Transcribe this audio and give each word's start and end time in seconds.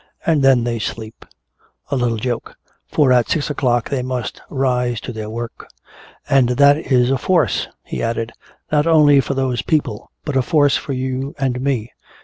And 0.25 0.41
then 0.41 0.63
they 0.63 0.79
sleep! 0.79 1.27
A 1.91 1.95
little 1.95 2.17
joke! 2.17 2.55
For 2.87 3.13
at 3.13 3.29
six 3.29 3.51
o'clock 3.51 3.91
they 3.91 4.01
must 4.01 4.41
rise 4.49 4.99
to 5.01 5.13
their 5.13 5.29
work! 5.29 5.67
And 6.27 6.49
that 6.49 6.75
is 6.75 7.11
a 7.11 7.19
force," 7.19 7.67
he 7.83 8.01
added, 8.01 8.31
"not 8.71 8.87
only 8.87 9.19
for 9.21 9.35
those 9.35 9.61
people 9.61 10.09
but 10.25 10.35
a 10.35 10.41
force 10.41 10.75
for 10.75 10.93
you 10.93 11.35
and 11.37 11.61
me. 11.61 11.91